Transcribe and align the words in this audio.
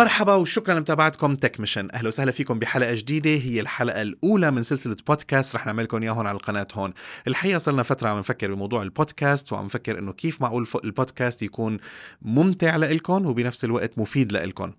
مرحبا 0.00 0.34
وشكرا 0.34 0.74
لمتابعتكم 0.74 1.36
Tech 1.36 1.60
Mission 1.60 1.88
أهلا 1.94 2.08
وسهلا 2.08 2.32
فيكم 2.32 2.58
بحلقة 2.58 2.94
جديدة. 2.94 3.30
هي 3.30 3.60
الحلقة 3.60 4.02
الأولى 4.02 4.50
من 4.50 4.62
سلسلة 4.62 4.96
بودكاست 5.06 5.56
رح 5.56 5.66
نعمل 5.66 5.84
لكم 5.84 6.02
اياهم 6.02 6.26
على 6.26 6.36
القناة 6.36 6.66
هون. 6.74 6.92
الحقيقة 7.28 7.58
صرنا 7.58 7.82
فترة 7.82 8.08
عم 8.08 8.18
نفكر 8.18 8.54
بموضوع 8.54 8.82
البودكاست 8.82 9.52
وعم 9.52 9.64
نفكر 9.64 9.98
إنه 9.98 10.12
كيف 10.12 10.40
معقول 10.40 10.66
البودكاست 10.84 11.42
يكون 11.42 11.78
ممتع 12.22 12.76
لكم 12.76 13.26
وبنفس 13.26 13.64
الوقت 13.64 13.98
مفيد 13.98 14.32
لكم 14.32 14.72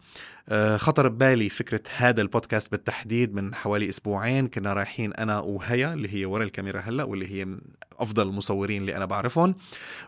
خطر 0.77 1.07
ببالي 1.07 1.49
فكرة 1.49 1.81
هذا 1.97 2.21
البودكاست 2.21 2.71
بالتحديد 2.71 3.35
من 3.35 3.55
حوالي 3.55 3.89
أسبوعين. 3.89 4.47
كنا 4.47 4.73
رايحين 4.73 5.13
أنا 5.13 5.39
وهيا 5.39 5.93
اللي 5.93 6.13
هي 6.13 6.25
ورا 6.25 6.43
الكاميرا 6.43 6.79
هلأ 6.79 7.03
واللي 7.03 7.31
هي 7.31 7.45
من 7.45 7.59
أفضل 7.99 8.27
المصورين 8.27 8.81
اللي 8.81 8.97
أنا 8.97 9.05
بعرفهم 9.05 9.55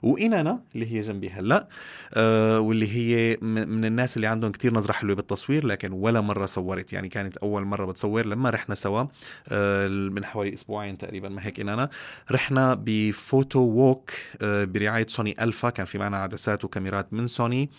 واينانا 0.04 0.62
اللي 0.76 0.92
هي 0.92 1.02
جنبي 1.02 1.30
هلأ 1.30 1.68
آه، 2.14 2.60
واللي 2.60 2.88
هي 2.96 3.38
من 3.42 3.86
الناس 3.86 4.16
اللي 4.16 4.28
عندهم 4.28 4.52
كتير 4.52 4.74
نظرة 4.74 4.92
حلوة 4.94 5.16
بالتصوير 5.16 5.66
لكن 5.66 5.92
ولا 5.92 6.22
مرة 6.22 6.46
صورت. 6.46 6.94
يعني 6.94 7.10
كانت 7.10 7.38
أول 7.38 7.66
مرة 7.66 7.86
بتصور 7.86 8.26
لما 8.26 8.50
رحنا 8.50 8.76
سوا 8.76 9.06
آه، 9.50 9.88
من 9.88 10.26
حوالي 10.26 10.54
أسبوعين 10.54 10.98
تقريبا 10.98 11.30
ما 11.30 11.46
هيك 11.46 11.60
اينانا 11.60 11.90
رحنا 12.32 12.74
ب 12.74 12.88
photo 12.88 13.60
walk 13.60 14.12
برعاية 14.42 15.08
Sony 15.08 15.44
Alpha. 15.44 15.70
كان 15.70 15.86
في 15.86 15.98
معنا 15.98 16.18
عدسات 16.18 16.66
وكاميرات 16.66 17.14
من 17.14 17.28
سوني 17.28 17.70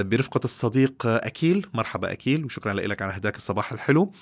برفقة 0.00 0.40
الصديق 0.44 1.06
أكيل. 1.06 1.66
مرحبا 1.84 2.12
أكيل 2.12 2.44
وشكرا 2.44 2.72
لك 2.72 3.02
على 3.02 3.12
هداك 3.12 3.36
الصباح 3.36 3.72
الحلو. 3.72 4.12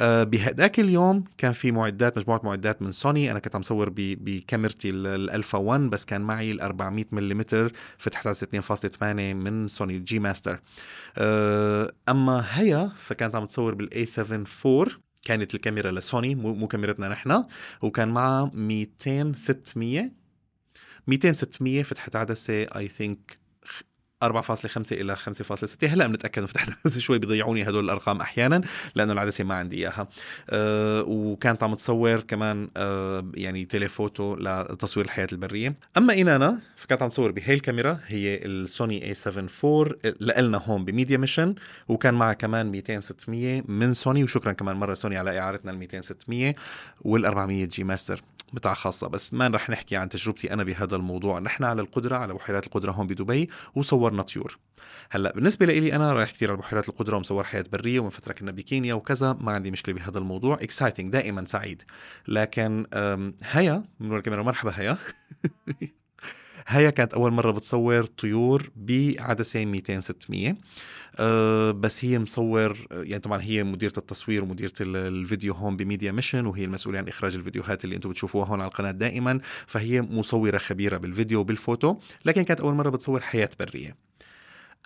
آه 0.00 0.24
بهداك 0.24 0.80
اليوم 0.80 1.24
كان 1.38 1.52
في 1.52 1.72
معدات 1.72 2.18
مجموعة 2.18 2.40
معدات 2.44 2.82
من 2.82 2.92
سوني. 2.92 3.30
أنا 3.30 3.38
كنت 3.38 3.56
عم 3.56 3.62
صور 3.62 3.92
بكاميرتي 3.96 4.90
الالفا 4.90 5.58
1 5.58 5.80
بس 5.80 6.04
كان 6.04 6.20
معي 6.20 6.50
ال 6.50 6.60
400 6.60 7.04
ملم 7.12 7.44
فتحت 7.98 8.26
على 8.26 8.36
2.8 8.36 9.02
من 9.34 9.68
Sony 9.68 9.98
G 9.98 10.18
Master 10.18 10.60
آه 11.18 11.92
أما 12.08 12.44
هيا 12.50 12.92
فكانت 12.96 13.34
عم 13.34 13.46
تصور 13.46 13.74
بال 13.74 14.06
a7 14.06 14.44
4 14.66 14.86
كانت 15.24 15.54
الكاميرا 15.54 15.90
لسوني 15.90 16.34
مو 16.34 16.66
كاميرتنا 16.66 17.08
نحن. 17.08 17.44
وكان 17.82 18.08
معها 18.08 18.50
200 18.54 19.32
600 19.36 20.10
200 21.06 21.32
600 21.32 21.82
فتحت 21.82 22.16
عدسة 22.16 22.62
I 22.62 22.88
think 22.88 23.41
4.5 24.22 24.92
إلى 24.92 25.16
5.6 25.16 25.84
هلا 25.84 26.06
بنتأكد 26.06 26.44
فتحت 26.44 26.98
شوي 26.98 27.18
بيضيعوني 27.18 27.62
هدول 27.68 27.84
الأرقام 27.84 28.20
أحيانا 28.20 28.62
لأنه 28.94 29.12
العدسة 29.12 29.44
ما 29.44 29.54
عندي 29.54 29.76
إياها. 29.76 30.08
أه 30.50 31.02
وكانت 31.02 31.62
عم 31.62 31.74
تصور 31.74 32.20
كمان 32.20 32.70
أه 32.76 33.24
يعني 33.34 33.64
telephoto 33.64 34.36
لتصوير 34.36 35.06
الحياة 35.06 35.28
البرية. 35.32 35.74
أما 35.96 36.14
اينانا 36.14 36.60
فكانت 36.76 37.02
عم 37.02 37.08
تصور 37.08 37.30
بهي 37.30 37.54
الكاميرا 37.54 37.98
هي 38.06 38.44
ال 38.44 39.04
Sony 39.08 39.14
a7 39.14 39.46
4 39.64 39.96
لنا 40.20 40.58
هون 40.58 40.84
ب 40.84 40.89
Media 40.89 41.16
Mission 41.16 41.54
وكان 41.88 42.14
معها 42.14 42.32
كمان 42.32 42.66
200 42.66 43.00
600 43.00 43.62
من 43.68 43.94
سوني. 43.94 44.24
وشكرا 44.24 44.52
كمان 44.52 44.76
مرة 44.76 44.94
سوني 44.94 45.16
على 45.16 45.38
إعارتنا 45.38 45.70
ال 45.70 45.78
200 45.78 46.00
600 46.00 46.54
وال 47.00 47.26
400 47.26 47.64
G 47.64 47.84
Master 47.84 48.22
متعة 48.52 48.74
خاصة. 48.74 49.08
بس 49.08 49.34
ما 49.34 49.48
رح 49.48 49.70
نحكي 49.70 49.96
عن 49.96 50.08
تجربتي 50.08 50.52
أنا 50.52 50.64
بهذا 50.64 50.96
الموضوع. 50.96 51.38
نحن 51.38 51.64
على 51.64 51.82
القدرة 51.82 52.16
على 52.16 52.34
بحيرات 52.34 52.66
القدرة 52.66 52.92
هون 52.92 53.06
بدبي 53.06 53.50
وصورنا 54.12 54.22
طيور 54.22 54.58
هلا 55.10 55.32
بالنسبة 55.32 55.66
لي 55.66 55.96
أنا 55.96 56.12
رايح 56.12 56.30
كثير 56.30 56.50
على 56.50 56.58
بحيرات 56.58 56.88
القدرة 56.88 57.16
ومصور 57.16 57.44
حياة 57.44 57.64
برية 57.72 58.00
ومن 58.00 58.10
فترة 58.10 58.32
كنا 58.32 58.50
بكينيا 58.50 58.94
وكذا. 58.94 59.32
ما 59.40 59.52
عندي 59.52 59.70
مشكلة 59.70 59.94
بهذا 59.94 60.18
الموضوع. 60.18 60.54
exciting 60.54 61.12
دائما 61.12 61.44
سعيد. 61.46 61.82
لكن 62.28 62.86
هيا 63.42 63.84
من 64.00 64.16
الكاميرا 64.16 64.42
مرحبا 64.42 64.72
هيا. 64.76 64.98
هيا 66.66 66.90
كانت 66.90 67.14
أول 67.14 67.32
مرة 67.32 67.50
بتصور 67.50 68.04
طيور 68.04 68.70
بعدسة 68.76 69.64
200 69.64 70.00
600 70.00 70.56
أه 71.16 71.70
بس 71.70 72.04
هي 72.04 72.18
مصور 72.18 72.86
يعني 72.90 73.18
طبعا 73.18 73.42
هي 73.42 73.64
مديرة 73.64 73.92
التصوير 73.98 74.42
ومديرة 74.44 74.72
الفيديو 74.80 75.54
هون 75.54 75.76
ب 75.76 75.82
Media 75.82 76.12
Mission 76.12 76.46
وهي 76.46 76.64
المسؤولة 76.64 76.98
عن 76.98 77.08
إخراج 77.08 77.36
الفيديوهات 77.36 77.84
اللي 77.84 77.96
أنتم 77.96 78.10
بتشوفوها 78.10 78.46
هون 78.46 78.60
على 78.60 78.68
القناة 78.68 78.90
دائما. 78.90 79.40
فهي 79.66 80.02
مصورة 80.02 80.58
خبيرة 80.58 80.96
بالفيديو 80.96 81.40
وبالفوتو 81.40 81.96
لكن 82.24 82.42
كانت 82.42 82.60
أول 82.60 82.74
مرة 82.74 82.90
بتصور 82.90 83.20
حياة 83.20 83.50
برية. 83.60 83.96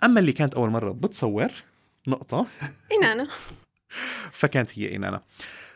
أما 0.03 0.19
اللي 0.19 0.31
كانت 0.31 0.53
أول 0.53 0.69
مرة 0.69 0.91
بتصور 0.91 1.51
نقطة. 2.07 2.47
اينانا 2.99 3.27
فكانت 4.31 4.79
هي 4.79 4.95
اينانا 4.95 5.21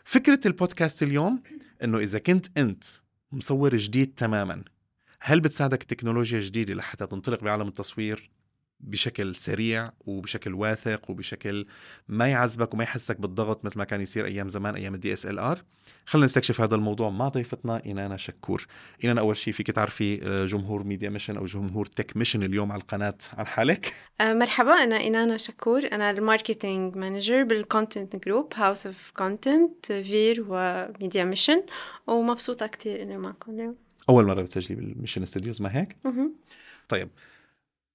فكرة 0.04 0.40
البودكاست 0.46 1.02
اليوم 1.02 1.42
إنه 1.84 1.98
إذا 1.98 2.18
كنت 2.18 2.58
أنت 2.58 2.84
مصور 3.32 3.76
جديد 3.76 4.14
تماما 4.16 4.62
هل 5.24 5.40
بتساعدك 5.40 5.82
التكنولوجيا 5.82 6.38
الجديدة 6.38 6.74
لحتى 6.74 7.06
تنطلق 7.06 7.42
بعالم 7.42 7.68
التصوير 7.68 8.30
بشكل 8.80 9.34
سريع 9.34 9.92
وبشكل 10.06 10.54
واثق 10.54 11.10
وبشكل 11.10 11.66
ما 12.08 12.28
يعذبك 12.28 12.74
وما 12.74 12.84
يحسك 12.84 13.20
بالضغط 13.20 13.64
مثل 13.64 13.78
ما 13.78 13.84
كان 13.84 14.00
يصير 14.00 14.26
أيام 14.26 14.48
زمان 14.48 14.74
أيام 14.74 14.94
ال 14.94 15.38
DSLR 15.38 15.62
خلينا 16.06 16.26
نستكشف 16.26 16.60
هذا 16.60 16.74
الموضوع 16.74 17.10
مع 17.10 17.28
ضيفتنا 17.28 17.84
اينانا 17.86 18.16
شكور. 18.16 18.66
اينانا 19.04 19.20
أول 19.20 19.36
شيء 19.36 19.52
فيك 19.52 19.70
تعرفي 19.70 20.22
آه، 20.22 20.46
جمهور 20.46 20.84
Media 20.84 21.10
Mission 21.10 21.36
أو 21.36 21.46
جمهور 21.46 21.86
Tech 21.86 22.16
Mission 22.16 22.42
اليوم 22.42 22.72
على 22.72 22.80
القناة. 22.80 23.18
عن 23.32 23.46
حالك؟ 23.46 23.94
آه، 24.20 24.32
مرحبا 24.32 24.72
أنا 24.72 24.98
اينانا 24.98 25.36
شكور. 25.36 25.92
أنا 25.92 26.10
ال 26.10 26.19
marketing 26.19 26.96
manager 26.96 27.44
بال 27.44 27.60
content 27.60 28.16
group 28.16 28.52
House 28.54 28.86
of 28.86 29.12
Content 29.16 29.92
Fair 29.92 30.44
و 30.48 30.61
Media 30.61 31.24
Mission 31.24 31.62
ومبسوطة 32.06 32.66
كثير 32.66 33.02
إني 33.02 33.18
معكم 33.18 33.52
اليوم. 33.52 33.81
أول 34.08 34.26
مرة 34.26 34.42
بتسجلي 34.42 34.76
بال 34.76 34.87
Mission 34.87 35.24
Studios 35.24 35.62
ما 35.62 35.76
هيك؟ 35.76 35.96
طيب 36.88 37.08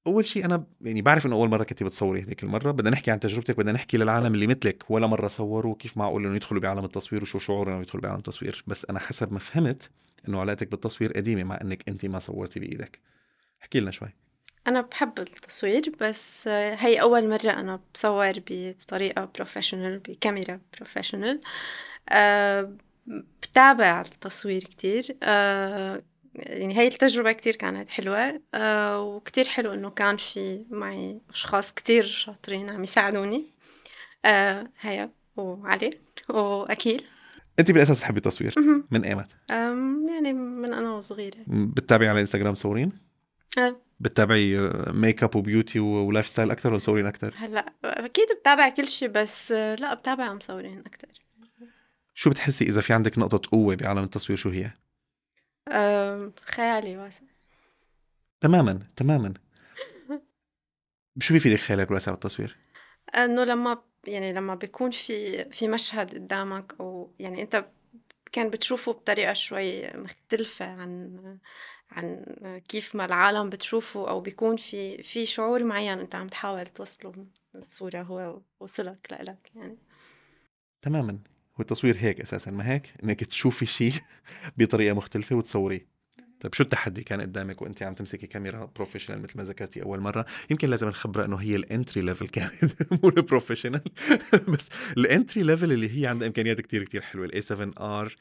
أول 0.07 0.25
شيء 0.25 0.45
أنا 0.45 0.63
يعني 0.81 1.01
بعرف 1.01 1.25
إنه 1.25 1.35
أول 1.35 1.49
مرة 1.49 1.63
كنت 1.63 1.83
بتصوري 1.83 2.21
هذيك 2.21 2.43
المرة 2.43 2.71
بدنا 2.71 2.89
نحكي 2.89 3.11
عن 3.11 3.19
تجربتك 3.19 3.57
بدنا 3.57 3.71
نحكي 3.71 3.97
للعالم 3.97 4.33
اللي 4.33 4.47
مثلك 4.47 4.91
ولا 4.91 5.07
مرة 5.07 5.27
صوروا 5.27 5.75
كيف 5.75 5.97
معقول 5.97 6.25
إنه 6.25 6.35
يدخلوا 6.35 6.61
بعالم 6.61 6.85
التصوير 6.85 7.21
وشو 7.21 7.39
شعورهم 7.39 7.73
إنه 7.73 7.81
يدخلوا 7.81 8.03
بعالم 8.03 8.17
التصوير. 8.17 8.63
بس 8.67 8.85
أنا 8.89 8.99
حسب 8.99 9.33
ما 9.33 9.39
فهمت 9.39 9.89
إنه 10.27 10.39
علاقتك 10.39 10.71
بالتصوير 10.71 11.13
قديمة 11.13 11.43
مع 11.43 11.59
إنك 11.61 11.89
انت 11.89 12.05
ما 12.05 12.19
صورتي 12.19 12.59
بإيدك. 12.59 12.99
احكي 13.61 13.79
لنا 13.79 13.91
شوي. 13.91 14.09
أنا 14.67 14.81
بحب 14.81 15.19
التصوير 15.19 15.91
بس 16.01 16.47
هي 16.47 17.01
أول 17.01 17.29
مرة 17.29 17.49
أنا 17.49 17.79
بصور 17.93 18.33
بطريقة 18.49 19.29
professional 19.35 19.99
بكاميرا 19.99 20.59
professional 20.77 21.41
أه 22.09 22.73
بتابع 23.41 24.01
التصوير 24.01 24.63
كتير 24.63 25.17
أه 25.23 26.01
يعني 26.35 26.79
هاي 26.79 26.87
التجربة 26.87 27.31
كتير 27.31 27.55
كانت 27.55 27.89
حلوة 27.89 28.41
أه 28.53 29.01
وكتير 29.01 29.47
حلو 29.47 29.73
إنه 29.73 29.89
كان 29.89 30.17
في 30.17 30.65
معي 30.69 31.21
أشخاص 31.29 31.73
كتير 31.73 32.03
شاطرين 32.03 32.69
عم 32.69 32.83
يساعدوني 32.83 33.45
أه 34.25 34.67
هيا 34.79 35.11
وعلي 35.37 35.99
وأكيل 36.29 37.03
انت 37.59 37.71
بالأساس 37.71 37.97
بتحبي 37.97 38.17
التصوير 38.17 38.55
من 38.91 39.05
ايمت؟ 39.05 39.27
يعني 40.09 40.33
من 40.33 40.73
أنا 40.73 40.93
وصغيرة 40.93 41.37
بتتابعي 41.47 42.09
على 42.09 42.21
إنستغرام 42.21 42.51
مصورين؟ 42.51 42.91
أه. 43.57 43.75
بتتابعي 43.99 44.71
make 44.87 45.23
up 45.23 45.35
و 45.35 45.41
beauty 45.41 45.74
و 45.74 45.79
lifestyle 45.79 46.51
أكثر 46.51 46.69
ولا 46.69 46.77
مصورين 46.77 47.05
أكثر؟ 47.05 47.33
هلأ 47.37 47.73
أكيد 47.83 48.27
بتابع 48.41 48.69
كل 48.69 48.87
شيء 48.87 49.07
بس 49.09 49.51
لأ 49.51 49.93
بتابع 49.93 50.33
مصورين 50.33 50.79
أكثر 50.79 51.26
شو 52.19 52.29
بتحسي 52.29 52.65
إذا 52.65 52.81
في 52.81 52.93
عندك 52.93 53.17
نقطة 53.17 53.49
قوة 53.51 53.75
بعالم 53.75 54.03
التصوير 54.03 54.37
شو 54.37 54.49
هي؟ 54.49 54.71
خيالي 56.45 56.97
واسع 56.97 57.21
تماما 58.41 58.79
تماما 58.95 59.33
شو 61.19 61.33
بيفيدك 61.33 61.59
خيالك 61.59 61.87
الواسع 61.87 62.11
بالتصوير؟ 62.11 62.57
إنه 63.15 63.43
لما 63.43 63.83
يعني 64.07 64.33
لما 64.33 64.55
بيكون 64.55 64.91
في 64.91 65.45
في 65.51 65.67
مشهد 65.67 66.13
قدامك 66.13 66.75
أو 66.79 67.13
يعني 67.19 67.41
أنت 67.41 67.65
كان 68.31 68.49
بتشوفه 68.49 68.91
بطريقة 68.91 69.33
شوي 69.33 69.87
مختلفة 69.93 70.65
عن 70.65 71.19
عن 71.91 72.25
كيف 72.67 72.95
ما 72.95 73.05
العالم 73.05 73.49
بتشوفه 73.49 74.09
أو 74.09 74.21
بيكون 74.21 74.57
في 74.57 75.03
في 75.03 75.25
شعور 75.25 75.63
معين 75.63 75.99
أنت 75.99 76.15
عم 76.15 76.27
تحاول 76.27 76.67
توصله 76.67 77.25
الصورة 77.55 78.01
هو 78.01 78.41
وصلك 78.59 79.07
لك 79.11 79.51
يعني 79.55 79.77
تماما 80.81 81.19
والتصوير 81.59 81.97
هيك 81.99 82.21
أساسا 82.21 82.51
ما 82.51 82.71
هيك؟ 82.71 82.93
إنك 83.03 83.23
تشوفي 83.23 83.65
شيء 83.65 83.93
بطريقة 84.57 84.93
مختلفة 84.93 85.35
وتصوريه. 85.35 85.97
طيب 86.39 86.53
شو 86.53 86.63
التحدي 86.63 87.03
كان 87.03 87.21
قدامك 87.21 87.61
وانت 87.61 87.83
عم 87.83 87.93
تمسكي 87.93 88.27
كاميرا 88.27 88.71
professional 88.75 89.21
مثل 89.21 89.37
ما 89.37 89.43
ذكرتي 89.43 89.83
أول 89.83 89.99
مرة؟ 89.99 90.25
يمكن 90.49 90.69
لازم 90.69 90.87
نخبرها 90.87 91.25
إنه 91.25 91.35
هي 91.35 91.55
ال 91.55 91.63
entry 91.63 92.01
level 92.01 92.27
كانت 92.27 92.93
مو 93.03 93.09
ال 93.09 93.15
professional 93.15 93.81
بس 94.53 94.69
ال 94.97 95.05
entry 95.05 95.43
level 95.43 95.71
اللي 95.71 96.01
هي 96.01 96.07
عندها 96.07 96.27
إمكانيات 96.27 96.61
كتير 96.61 96.83
كتير 96.83 97.01
حلوة 97.01 97.25
ال 97.25 97.33
A 97.33 97.41
7 97.41 97.71
R 97.77 98.15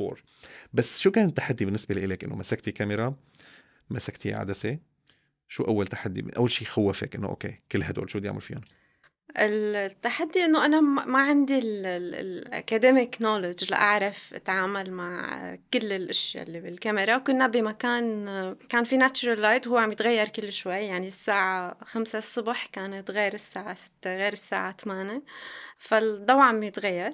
4 0.00 0.16
بس 0.72 0.98
شو 0.98 1.10
كان 1.10 1.28
التحدي 1.28 1.64
بالنسبة 1.64 1.94
لك 1.94 2.24
إنه 2.24 2.36
مسكتي 2.36 2.72
كاميرا 2.72 3.14
مسكتي 3.90 4.34
عدسة؟ 4.34 4.78
شو 5.48 5.64
أول 5.64 5.86
تحدي؟ 5.86 6.26
أول 6.36 6.52
شيء 6.52 6.68
خوفك 6.68 7.16
إنه 7.16 7.28
okay 7.28 7.58
كل 7.72 7.82
هدول 7.82 8.10
شو 8.10 8.18
بدي 8.18 8.28
أعمل 8.28 8.40
فيهم؟ 8.40 8.60
التحدي 9.36 10.44
إنه 10.44 10.64
أنا 10.64 10.80
ما 10.80 11.18
عندي 11.18 11.58
ال 11.58 11.76
academic 11.76 13.22
knowledge 13.22 13.70
لأعرف 13.70 14.34
أتعامل 14.34 14.90
مع 14.90 15.38
كل 15.74 15.92
الأشياء 15.92 16.44
اللي 16.44 16.60
بالكاميرا. 16.60 17.16
وكنا 17.16 17.46
بمكان 17.46 18.56
كان 18.68 18.84
في 18.84 18.96
natural 18.96 19.40
light 19.40 19.66
وهو 19.66 19.78
عم 19.78 19.92
يتغير 19.92 20.28
كل 20.28 20.52
شوي 20.52 20.74
يعني 20.74 21.08
الساعة 21.08 21.84
خمسة 21.84 22.18
الصبح 22.18 22.66
كانت 22.66 23.10
غير 23.10 23.34
الساعة 23.34 23.74
ستة 23.74 24.16
غير 24.16 24.32
الساعة 24.32 24.76
ثمانية 24.76 25.22
فالضوء 25.78 26.40
عم 26.40 26.62
يتغير. 26.62 27.12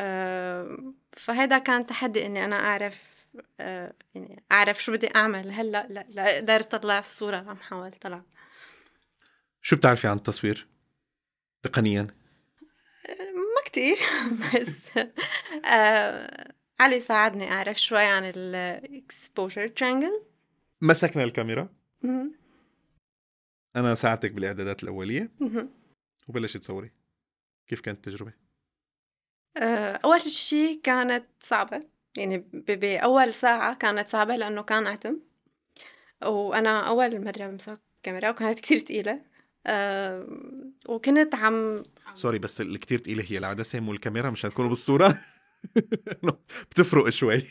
آه، 0.00 0.92
فهذا 1.16 1.58
كان 1.58 1.86
تحدي 1.86 2.26
إني 2.26 2.44
أنا 2.44 2.56
أعرف 2.56 3.12
آه، 3.60 3.92
يعني 4.14 4.42
أعرف 4.52 4.84
شو 4.84 4.92
بدي 4.92 5.08
أعمل. 5.16 5.50
هلأ 5.50 5.86
لا 5.90 6.06
لا 6.08 6.36
أقدر 6.36 6.56
أطلع 6.56 6.98
الصورة 6.98 7.38
اللي 7.38 7.50
عم 7.50 7.56
حاول 7.56 7.90
طلع. 8.00 8.22
شو 9.62 9.76
بتعرفي 9.76 10.08
عن 10.08 10.16
التصوير؟ 10.16 10.72
تقنيا؟ 11.62 12.06
ما 13.28 13.62
كتير 13.64 13.96
بس 14.40 14.98
آه 15.66 16.54
علي 16.80 17.00
ساعدني 17.00 17.52
أعرف 17.52 17.80
شوي 17.80 18.04
عن 18.04 18.24
ال 18.24 18.40
exposure 18.40 19.68
triangle 19.68 20.22
مسكنا 20.82 21.24
الكاميرا. 21.24 21.68
أنا 23.76 23.94
ساعدتك 23.94 24.32
بالإعدادات 24.32 24.82
الأولية. 24.82 25.30
وبلشت 26.28 26.56
تصوري 26.56 26.92
كيف 27.68 27.80
كانت 27.80 28.06
التجربة؟ 28.08 28.32
آه 29.56 30.00
أول 30.04 30.20
شيء 30.20 30.80
كانت 30.80 31.26
صعبة. 31.40 31.80
يعني 32.16 32.38
بأول 32.52 33.34
ساعة 33.34 33.74
كانت 33.74 34.08
صعبة 34.08 34.36
لأنه 34.36 34.62
كان 34.62 34.86
عتم. 34.86 35.20
وأنا 36.24 36.88
أول 36.88 37.24
مرة 37.24 37.46
بمسك 37.46 37.80
كاميرا 38.02 38.30
وكانت 38.30 38.60
كتير 38.60 38.78
تقيلة. 38.78 39.31
وكنت 40.88 41.34
عم 41.34 41.82
سوري 42.14 42.38
بس 42.38 42.60
اللي 42.60 42.78
كتير 42.78 42.98
تقيلة 42.98 43.24
هي 43.28 43.38
العدسة 43.38 43.80
مو 43.80 43.92
الكاميرا 43.92 44.30
مش 44.30 44.46
هتكونوا 44.46 44.70
بالصورة. 44.70 45.18
بتفرق 46.70 47.08
شوي. 47.08 47.42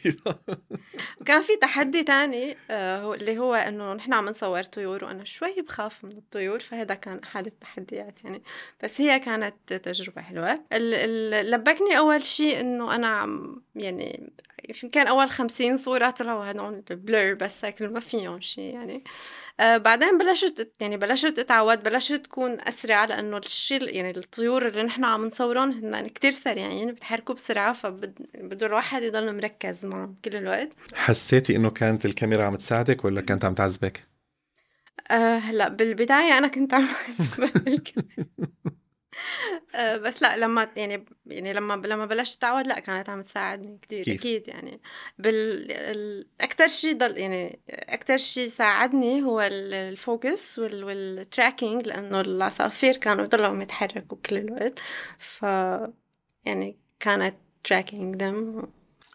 كان 1.25 1.41
في 1.41 1.55
تحدي 1.61 2.03
تاني 2.03 2.57
آه 2.69 3.13
اللي 3.13 3.37
هو 3.37 3.55
إنه 3.55 3.93
نحن 3.93 4.13
عم 4.13 4.29
نصور 4.29 4.63
طيور 4.63 5.05
وأنا 5.05 5.23
شوي 5.23 5.61
بخاف 5.61 6.05
من 6.05 6.11
الطيور 6.11 6.59
فهذا 6.59 6.95
كان 6.95 7.19
أحد 7.19 7.45
التحديات 7.45 8.23
يعني. 8.23 8.43
بس 8.83 9.01
هي 9.01 9.19
كانت 9.19 9.73
تجربة 9.73 10.21
حلوة. 10.21 10.55
اللي 10.73 11.43
لبكني 11.43 11.97
أول 11.97 12.23
شيء 12.23 12.59
إنه 12.59 12.95
أنا 12.95 13.07
عم 13.07 13.61
يعني 13.75 14.31
يمكن 14.83 15.07
أول 15.07 15.29
خمسين 15.29 15.77
صورة 15.77 16.09
طلعوا 16.09 16.51
هدول 16.51 16.81
بلور 16.89 17.33
بس 17.33 17.65
هيك 17.65 17.81
ما 17.81 17.99
فيهم 17.99 18.41
شيء 18.41 18.73
يعني. 18.73 19.03
آه 19.59 19.77
بعدين 19.77 20.17
بلشت 20.17 20.71
يعني 20.79 20.97
بلشت 20.97 21.39
أتعود 21.39 21.83
بلشت 21.83 22.13
تكون 22.13 22.57
أسرع 22.61 23.05
لأنه 23.05 23.37
الشيء 23.37 23.95
يعني 23.95 24.11
الطيور 24.17 24.67
اللي 24.67 24.83
نحن 24.83 25.03
عم 25.03 25.25
نصورهم 25.25 25.71
هن 25.71 26.07
كتير 26.07 26.31
سريعين 26.31 26.91
بتحركوا 26.91 27.35
بسرعة 27.35 27.73
فبده 28.01 28.67
الواحد 28.67 29.03
يضل 29.03 29.35
مركز 29.35 29.85
معهم 29.85 30.15
كل 30.25 30.35
الوقت 30.35 30.69
حسيتي 30.93 31.55
إنه 31.55 31.69
كانت 31.69 32.05
الكاميرا 32.05 32.43
عم 32.43 32.55
تساعدك 32.55 33.05
ولا 33.05 33.21
كانت 33.21 33.45
عم 33.45 33.53
تعذبك؟ 33.53 34.07
آه 35.11 35.37
هلأ 35.37 35.69
بالبداية 35.69 36.37
أنا 36.37 36.47
كنت 36.47 36.73
عم 36.73 36.87
آه، 39.75 39.97
بس 39.97 40.21
لأ 40.21 40.37
لمّا 40.37 40.67
يعني 40.75 41.05
يعني 41.25 41.53
لمّا 41.53 41.73
لمّا 41.73 42.05
بلشت 42.05 42.37
أتعود 42.37 42.67
لأ 42.67 42.79
كانت 42.79 43.09
عم 43.09 43.21
تساعدني 43.21 43.77
كتير 43.81 44.03
كيف؟ 44.03 44.19
أكيد 44.19 44.47
يعني 44.47 44.81
بال 45.19 45.71
ال 45.71 46.27
أكتر 46.41 46.67
شي 46.67 46.93
ضل 46.93 47.17
يعني 47.17 47.59
أكتر 47.69 48.17
شي 48.17 48.49
ساعدني 48.49 49.23
هو 49.23 49.41
ال 49.41 49.61
focus 49.61 50.59
وال 50.59 50.85
وال 50.85 51.06
tracking 51.06 51.87
لإنه 51.87 52.21
العصافير 52.21 52.97
كانوا 52.97 53.23
يضلوا 53.23 53.63
يتحركوا 53.63 54.17
كل 54.25 54.37
الوقت 54.37 54.79
ف 55.17 55.41
يعني 56.45 56.77
كانت 56.99 57.35
tracking 57.67 58.17
them. 58.21 58.65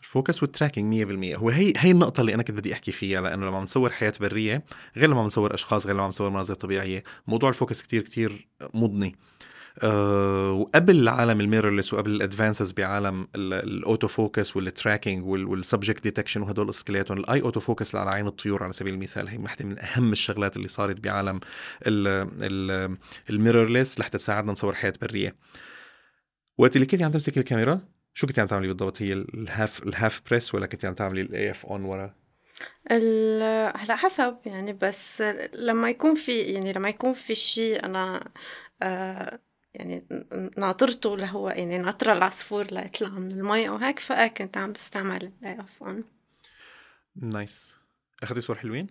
ال 0.00 0.07
focus 0.07 0.42
وال 0.42 0.53
tracking 0.53 0.94
100% 1.34 1.38
هو 1.38 1.50
هي 1.50 1.72
هي 1.76 1.90
النقطة 1.90 2.20
اللي 2.20 2.34
أنا 2.34 2.42
كنت 2.42 2.56
بدي 2.58 2.72
أحكي 2.72 2.92
فيها 2.92 3.20
لأنه 3.20 3.46
لما 3.46 3.60
نصور 3.60 3.90
حياة 3.90 4.12
برية 4.20 4.64
غير 4.96 5.08
لما 5.10 5.22
نصور 5.22 5.54
أشخاص 5.54 5.86
غير 5.86 5.94
لما 5.94 6.08
نصور 6.08 6.30
مناظر 6.30 6.54
طبيعية 6.54 7.02
موضوع 7.26 7.48
ال 7.48 7.54
focus 7.54 7.82
كتير 7.82 8.02
كتير 8.02 8.48
مضني. 8.74 9.16
أه 9.82 10.52
وقبل 10.52 11.08
عالم 11.08 11.40
ال 11.40 11.45
mirrorless 11.45 11.92
وقبل 11.92 12.10
ال 12.10 12.17
advances 12.17 12.72
بعالم 12.72 13.28
ال 13.36 13.51
auto 13.51 14.08
focus 14.08 14.56
وال 14.56 14.70
tracking 14.70 15.26
وال 15.26 15.43
subject 15.43 16.02
detection 16.02 16.42
وهدول 16.42 16.64
القصص 16.64 16.82
كلياتهم 16.82 17.18
ال 17.18 17.42
eye 17.42 17.50
auto 17.50 17.60
focus 17.60 17.94
على 17.94 18.10
عين 18.10 18.26
الطيور 18.26 18.62
على 18.62 18.72
سبيل 18.72 18.94
المثال 18.94 19.28
هي 19.28 19.38
واحدة 19.38 19.64
من 19.64 19.78
أهم 19.78 20.12
الشغلات 20.12 20.56
اللي 20.56 20.68
صارت 20.68 21.00
بعالم 21.00 21.40
ال 23.30 23.37
mirrorless 23.37 24.00
لحتى 24.00 24.18
تساعدنا 24.18 24.52
نصور 24.52 24.74
حياة 24.74 24.94
برية. 25.02 25.36
وقت 26.58 26.76
اللي 26.76 26.86
كنت 26.86 27.02
عم 27.02 27.10
تمسك 27.10 27.38
الكاميرا 27.38 27.80
شو 28.16 28.26
كنت 28.26 28.38
عم 28.38 28.46
تعملي 28.46 28.68
بالضبط؟ 28.68 29.02
هي 29.02 29.12
ال 29.12 29.26
half 29.26 29.82
ال 29.82 29.90
half 29.90 30.22
press 30.26 30.54
ولا 30.54 30.66
كنت 30.66 30.84
عم 30.84 30.94
تعملي 30.94 31.20
ال 31.20 31.50
AF 31.50 31.66
on 31.66 31.84
ورا؟ 31.84 32.14
هلا 33.76 33.96
حسب 33.96 34.36
يعني 34.46 34.72
بس 34.72 35.22
لما 35.54 35.90
يكون 35.90 36.14
في 36.14 36.40
يعني 36.40 36.72
لما 36.72 36.88
يكون 36.88 37.14
في 37.14 37.34
شيء 37.34 37.84
أنا 37.84 38.28
آه 38.82 39.40
يعني 39.74 40.06
ناطرته 40.56 41.16
لهو 41.16 41.48
يعني 41.48 41.78
ناطرة 41.78 42.12
العصفور 42.12 42.64
ليطلع 42.64 43.08
من 43.08 43.30
المي 43.32 43.68
أو 43.68 43.76
هيك 43.76 43.98
فكنت 43.98 44.56
عم 44.56 44.72
بستعمل 44.72 45.32
الاي 45.42 45.60
اف 45.60 45.82
اون 45.82 46.04
نايس 47.16 47.76
أخذتي 48.22 48.40
صور 48.40 48.56
حلوين؟ 48.56 48.86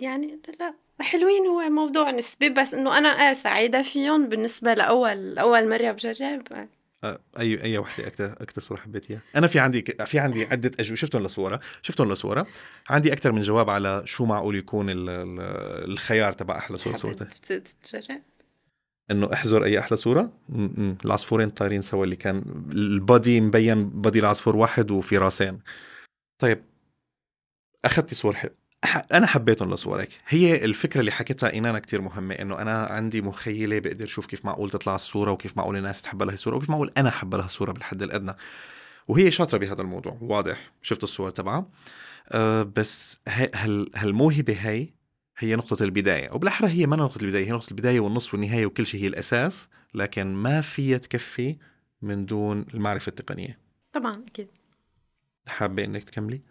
يعني 0.00 0.40
لا 0.60 0.74
حلوين 1.00 1.46
هو 1.46 1.70
موضوع 1.70 2.10
نسبي 2.10 2.48
بس 2.48 2.74
إنه 2.74 2.98
أنا 2.98 3.08
إيه 3.08 3.34
سعيدة 3.34 3.82
فيهم 3.82 4.28
بالنسبة 4.28 4.74
لأول 4.74 5.38
أول 5.38 5.68
مرة 5.68 5.92
بجرب. 5.92 6.68
أي 7.04 7.62
أي 7.62 7.78
وحدة 7.78 8.06
أكثر 8.06 8.32
أكثر 8.32 8.60
صورة 8.60 8.78
حبيتيها؟ 8.78 9.20
أنا 9.36 9.46
في 9.46 9.58
عندي 9.58 9.82
في 10.06 10.18
عندي 10.18 10.44
عدة 10.44 10.70
اجوبه 10.80 10.96
شفتهم 10.96 11.22
لصوره 11.22 11.60
شفتهم 11.82 12.12
لصوره 12.12 12.46
عندي 12.90 13.12
أكثر 13.12 13.32
من 13.32 13.42
جواب 13.42 13.70
على 13.70 14.02
شو 14.04 14.24
معقول 14.24 14.56
يكون 14.56 14.86
الخيار 14.88 16.32
تبع 16.32 16.58
أحلى 16.58 16.76
صورة 16.76 16.96
صورتها 16.96 17.28
تجرب 17.84 18.22
إنه 19.10 19.32
احذر 19.32 19.64
أي 19.64 19.78
أحلى 19.78 19.96
صورة؟ 19.96 20.32
م-م. 20.48 20.96
العصفورين 21.04 21.50
طايرين 21.50 21.82
سوا 21.82 22.04
اللي 22.04 22.16
كان 22.16 22.64
البادي 22.72 23.40
مبين 23.40 23.90
بادي 23.90 24.18
العصفور 24.18 24.56
واحد 24.56 24.90
وفي 24.90 25.18
راسين. 25.18 25.60
طيب 26.38 26.64
أخذتي 27.84 28.14
صور 28.14 28.34
حلو 28.34 28.50
أنا 29.12 29.26
حبيتهم 29.26 29.74
لصورك 29.74 30.08
هي 30.28 30.64
الفكرة 30.64 31.00
اللي 31.00 31.12
حكيتها 31.12 31.52
اينانا 31.52 31.78
كتير 31.78 32.00
مهمة 32.00 32.34
إنه 32.34 32.58
أنا 32.62 32.84
عندي 32.84 33.22
مخيلة 33.22 33.78
بقدر 33.78 34.04
أشوف 34.04 34.26
كيف 34.26 34.44
معقول 34.44 34.70
تطلع 34.70 34.94
الصورة 34.94 35.30
وكيف 35.30 35.56
معقول 35.56 35.76
الناس 35.76 36.02
تحب 36.02 36.22
لها 36.22 36.34
الصورة 36.34 36.56
وكيف 36.56 36.70
معقول 36.70 36.92
أنا 36.96 37.08
أحب 37.08 37.34
لها 37.34 37.44
الصورة 37.44 37.72
بالحد 37.72 38.02
الأدنى. 38.02 38.32
وهي 39.08 39.30
شاطرة 39.30 39.58
بهذا 39.58 39.82
الموضوع 39.82 40.18
واضح. 40.20 40.72
شفت 40.82 41.02
الصور 41.02 41.30
تبعها. 41.30 41.68
أه 42.28 42.62
بس 42.62 43.18
هال 43.28 43.90
هالموهبة 43.96 44.56
هي 44.60 44.88
هي 45.38 45.56
نقطة 45.56 45.84
البداية. 45.84 46.30
وبالأحرى 46.30 46.68
هي 46.68 46.86
ما 46.86 46.96
نقطة 46.96 47.22
البداية 47.22 47.46
هي 47.46 47.50
نقطة 47.50 47.70
البداية 47.70 48.00
والنص 48.00 48.34
والنهاية 48.34 48.66
وكل 48.66 48.86
شيء 48.86 49.00
هي 49.02 49.06
الأساس 49.06 49.68
لكن 49.94 50.34
ما 50.34 50.60
فيها 50.60 50.98
تكفي 50.98 51.56
من 52.02 52.26
دون 52.26 52.66
المعرفة 52.74 53.10
التقنية. 53.10 53.58
طبعا 53.92 54.24
أكيد. 54.28 54.48
حابة 55.46 55.84
إنك 55.84 56.04
تكملي؟ 56.04 56.49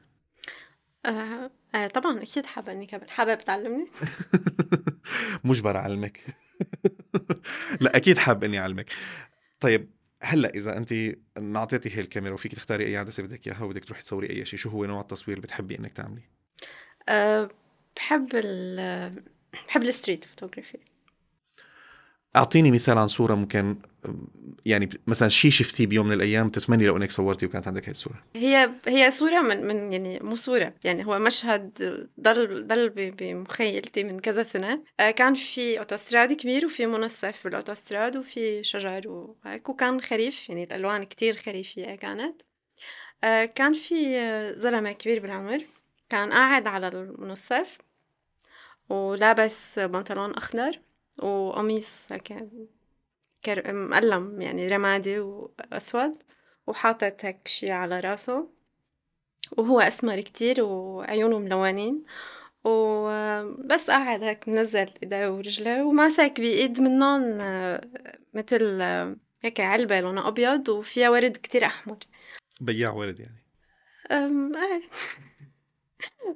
آه 1.05 1.51
آه 1.75 1.87
طبعا 1.87 2.21
أكيد 2.23 2.45
حابة 2.45 2.71
إني 2.71 2.85
كمل 2.85 3.09
حابة 3.09 3.35
تعلمني؟ 3.35 3.85
مجبر 5.43 5.77
أعلمك 5.77 6.25
لا 7.81 7.97
أكيد 7.97 8.17
حابة 8.17 8.47
إني 8.47 8.59
أعلمك. 8.59 8.85
طيب 9.59 9.89
هلأ 10.21 10.49
إذا 10.49 10.77
أنت 10.77 10.93
نعطيتي 11.41 11.95
هي 11.95 11.99
الكاميرا 11.99 12.33
وفيك 12.33 12.55
تختاري 12.55 12.85
أي 12.87 12.97
عدسه 12.97 13.23
بدك 13.23 13.47
إياها 13.47 13.63
وبدك 13.63 13.85
تروحي 13.85 14.03
تصوري 14.03 14.29
أي 14.29 14.45
شيء 14.45 14.59
شو 14.59 14.69
هو 14.69 14.85
نوع 14.85 15.01
التصوير 15.01 15.37
اللي 15.37 15.47
بتحبي 15.47 15.79
إنك 15.79 15.93
تعمليه 15.93 16.29
أه 17.09 17.49
بحب 17.95 18.29
ال 18.33 19.23
بحب 19.67 19.81
ال 19.81 19.87
street 19.87 20.25
photography. 20.25 20.77
أعطيني 22.35 22.71
مثال 22.71 22.97
عن 22.97 23.07
صورة 23.07 23.35
ممكن 23.35 23.75
يعني 24.65 24.89
مثلا 25.07 25.29
شيء 25.29 25.51
شفتيه 25.51 25.87
بيوم 25.87 26.07
من 26.07 26.13
الأيام 26.13 26.49
تتمني 26.49 26.85
لو 26.85 26.97
انك 26.97 27.11
صورتي 27.11 27.45
وكانت 27.45 27.67
عندك 27.67 27.85
هاي 27.85 27.91
الصورة؟ 27.91 28.23
هي 28.35 28.71
هي 28.87 29.11
صورة 29.11 29.41
من 29.41 29.67
من 29.67 29.91
يعني 29.91 30.19
مو 30.19 30.35
صورة 30.35 30.73
يعني 30.83 31.05
هو 31.05 31.19
مشهد 31.19 31.71
ضل 32.19 32.67
ضل 32.67 32.89
بمخيلتي 32.89 34.03
من 34.03 34.19
كذا 34.19 34.43
سنة. 34.43 34.83
آه، 34.99 35.11
كان 35.11 35.33
في 35.33 35.79
أوتوستراد 35.79 36.33
كبير 36.33 36.65
وفي 36.65 36.85
منصف 36.85 37.43
بالأوتوستراد 37.43 38.17
وفي 38.17 38.63
شجر 38.63 39.07
وهيك 39.07 39.69
وكان 39.69 40.01
خريف 40.01 40.49
يعني 40.49 40.63
الألوان 40.63 41.03
كتير 41.03 41.37
خريفية 41.37 41.95
كانت. 41.95 42.41
آه، 43.23 43.45
كان 43.45 43.73
في 43.73 44.19
زلمة 44.55 44.91
كبير 44.91 45.19
بالعمر 45.19 45.65
كان 46.09 46.31
قاعد 46.31 46.67
على 46.67 46.87
المنصف 46.87 47.77
ولابس 48.89 49.79
بنطلون 49.79 50.33
أخضر. 50.33 50.79
وقميص 51.23 51.91
هيك 52.11 52.33
مقلم 53.67 54.41
يعني 54.41 54.67
رمادي 54.67 55.19
وأسود 55.19 56.23
وحاطط 56.67 57.25
هيك 57.25 57.47
شي 57.47 57.71
على 57.71 57.99
راسه. 57.99 58.59
وهو 59.57 59.79
أسمر 59.79 60.21
كتير 60.21 60.63
وعيونه 60.63 61.39
ملونين 61.39 62.03
وبس 62.63 63.89
قاعد 63.89 64.23
هيك 64.23 64.49
منزل 64.49 64.89
ايديه 65.03 65.27
ورجليه 65.27 65.81
وماسك 65.81 66.33
بإيد 66.37 66.81
منهم 66.81 67.37
مثل 68.33 68.81
هيك 69.41 69.59
علبة 69.59 69.99
لونها 69.99 70.27
أبيض 70.27 70.69
وفيها 70.69 71.09
ورد 71.09 71.37
كتير 71.37 71.65
أحمر. 71.65 71.97
بياع 72.61 72.91
ورد 72.91 73.19
يعني. 73.19 73.45
أم 74.11 74.55
إيه. 74.55 74.81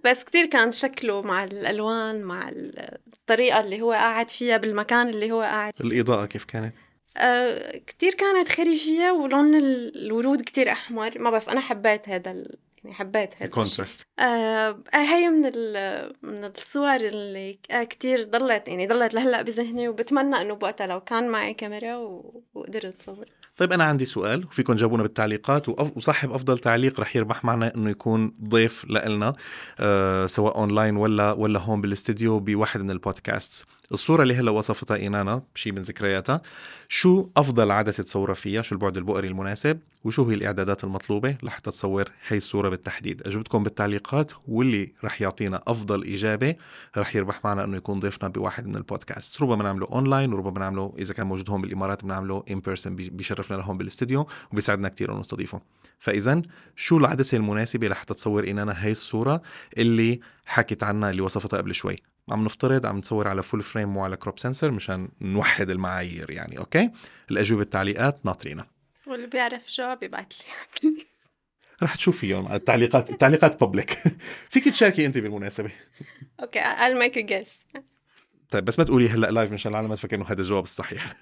بس 0.03 0.23
كتير 0.23 0.45
كان 0.45 0.71
شكله 0.71 1.21
مع 1.21 1.43
الألوان 1.43 2.21
مع 2.21 2.49
الطريقة 2.53 3.59
اللي 3.59 3.81
هو 3.81 3.91
قاعد 3.91 4.29
فيها 4.29 4.57
بالمكان 4.57 5.09
اللي 5.09 5.31
هو 5.31 5.41
قاعد 5.41 5.77
فيه. 5.77 5.83
الإضاءة 5.83 6.25
كيف 6.25 6.45
كانت؟ 6.45 6.73
أه 7.17 7.77
كتير 7.77 8.13
كانت 8.13 8.49
خريفية 8.49 9.11
ولون 9.11 9.55
الورود 9.55 10.41
كتير 10.41 10.71
أحمر. 10.71 11.19
ما 11.19 11.29
بعرف 11.29 11.49
أنا 11.49 11.59
حبيت 11.61 12.09
هذا 12.09 12.31
يعني 12.83 12.95
حبيت 12.95 13.35
هذا 13.35 13.45
الكونتراست. 13.45 14.07
آه 14.19 14.83
هي 14.93 15.29
من 15.29 15.41
من 16.21 16.45
الصور 16.45 16.95
اللي 16.95 17.59
آه 17.71 17.83
كتير 17.83 18.23
ضلت 18.23 18.67
يعني 18.67 18.87
ضلت 18.87 19.13
لهلأ 19.13 19.41
بذهني 19.41 19.87
وبتمنى 19.87 20.41
إنه 20.41 20.53
بوقتها 20.53 20.87
لو 20.87 21.01
كان 21.01 21.29
معي 21.29 21.53
كاميرا 21.53 21.95
وقدرت 22.53 23.01
اصور 23.01 23.25
طيب 23.57 23.73
أنا 23.73 23.83
عندي 23.83 24.05
سؤال 24.05 24.45
وفيكم 24.45 24.73
تجاوبونا 24.73 25.03
بالتعليقات 25.03 25.69
وصاحب 25.69 26.31
أفضل 26.31 26.59
تعليق 26.59 26.99
رح 26.99 27.15
يربح 27.15 27.45
معنا 27.45 27.75
إنه 27.75 27.89
يكون 27.89 28.33
ضيف 28.43 28.85
لنا 28.89 29.33
آه 29.79 30.25
سواء 30.25 30.57
اونلاين 30.57 30.95
ولا 30.97 31.31
ولا 31.31 31.59
هون 31.59 31.81
بالاستديو 31.81 32.39
بواحد 32.39 32.81
من 32.81 32.91
البودكاست 32.91 33.65
الصورة 33.93 34.23
اللي 34.23 34.35
هلا 34.35 34.51
وصفتها 34.51 34.97
إينانا 34.97 35.43
شيء 35.55 35.71
من 35.71 35.81
ذكرياتها. 35.81 36.41
شو 36.89 37.29
أفضل 37.37 37.71
عدسة 37.71 38.03
تصورها 38.03 38.33
فيها؟ 38.33 38.61
شو 38.61 38.75
البعد 38.75 38.97
البؤري 38.97 39.27
المناسب؟ 39.27 39.79
وشو 40.03 40.29
هي 40.29 40.35
الإعدادات 40.35 40.83
المطلوبة 40.83 41.37
لحتى 41.43 41.71
تصور 41.71 42.11
هي 42.27 42.37
الصورة 42.37 42.69
بالتحديد؟ 42.69 43.27
أجوبتكم 43.27 43.63
بالتعليقات 43.63 44.31
واللي 44.47 44.93
رح 45.03 45.21
يعطينا 45.21 45.61
أفضل 45.67 46.13
إجابة 46.13 46.55
رح 46.97 47.15
يربح 47.15 47.45
معنا 47.45 47.63
أنه 47.63 47.77
يكون 47.77 47.99
ضيفنا 47.99 48.29
بواحد 48.29 48.67
من 48.67 48.75
البودكاست. 48.75 49.41
ربما 49.41 49.63
نعمله 49.63 49.87
أونلاين 49.91 50.33
وربما 50.33 50.59
نعمله 50.59 50.93
إذا 50.99 51.13
كان 51.13 51.27
موجود 51.27 51.49
هون 51.49 51.61
بالإمارات 51.61 52.03
بنعمله 52.03 52.43
in 52.51 52.59
person 52.59 52.95
بيشرفنا 52.95 53.55
لهون 53.55 53.77
بالاستديو 53.77 54.27
وبيساعدنا 54.51 54.89
كتير 54.89 55.13
أن 55.13 55.19
نستضيفه. 55.19 55.61
فإذا 55.99 56.41
شو 56.75 56.97
العدسة 56.97 57.37
المناسبة 57.37 57.87
لحتى 57.87 58.13
تصور 58.13 58.43
إينانا 58.43 58.85
هي 58.85 58.91
الصورة 58.91 59.41
اللي 59.77 60.19
حكيت 60.45 60.83
عنها 60.83 61.09
اللي 61.09 61.21
وصفتها 61.21 61.57
قبل 61.57 61.75
شوي؟ 61.75 62.12
عم 62.29 62.43
نفترض 62.43 62.85
عم 62.85 62.97
نصور 62.97 63.27
على 63.27 63.43
full 63.43 63.61
frame 63.61 63.89
مو 63.89 64.03
على 64.03 64.17
crop 64.17 64.39
sensor 64.39 64.71
مشان 64.71 65.09
نوحد 65.21 65.69
المعايير 65.69 66.31
يعني 66.31 66.57
okay 66.57 66.91
الأجوبة 67.31 67.59
بالتعليقات 67.59 68.25
ناطرينا 68.25 68.65
واللي 69.07 69.27
بيعرف 69.27 69.69
جواب 69.69 70.03
يبعث 70.03 70.27
لي. 70.83 71.05
رح 71.83 71.95
تشوفيهم 71.95 72.51
التعليقات 72.51 73.09
التعليقات 73.09 73.59
public 73.59 74.03
فيك 74.49 74.69
تشاركي 74.69 75.05
أنت 75.05 75.17
بالمناسبة. 75.17 75.71
okay 76.39 76.59
I'll 76.59 77.07
make 77.07 77.15
a 77.15 77.31
guess. 77.31 77.79
طيب 78.49 78.65
بس 78.65 78.79
ما 78.79 78.85
تقولي 78.85 79.09
هلأ 79.09 79.31
live 79.31 79.51
مشان 79.51 79.71
العالم 79.71 79.89
ما 79.89 79.95
تفكر 79.95 80.15
إنه 80.15 80.25
هذا 80.25 80.41
الجواب 80.41 80.63
الصحيح. 80.63 81.13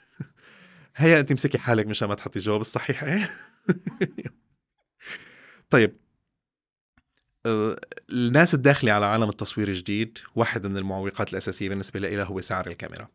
هيا 0.95 1.19
أنت 1.19 1.31
امسكي 1.31 1.57
حالك 1.57 1.87
مشان 1.87 2.07
ما 2.07 2.15
تحطي 2.15 2.39
الجواب 2.39 2.61
الصحيح 2.61 3.03
إيه؟ 3.03 3.29
طيب 5.69 5.97
الناس 7.45 8.53
الداخلة 8.53 8.91
على 8.91 9.05
عالم 9.05 9.29
التصوير 9.29 9.67
الجديد 9.67 10.17
واحد 10.35 10.67
من 10.67 10.77
المعوقات 10.77 11.31
الأساسية 11.31 11.69
بالنسبة 11.69 11.99
لها 11.99 12.23
هو 12.23 12.41
سعر 12.41 12.67
الكاميرا. 12.67 13.07